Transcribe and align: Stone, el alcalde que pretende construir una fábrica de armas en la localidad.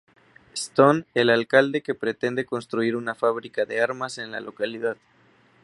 Stone, 0.55 1.05
el 1.13 1.29
alcalde 1.29 1.83
que 1.83 1.93
pretende 1.93 2.43
construir 2.47 2.95
una 2.95 3.13
fábrica 3.13 3.65
de 3.65 3.81
armas 3.81 4.17
en 4.17 4.31
la 4.31 4.39
localidad. 4.39 4.97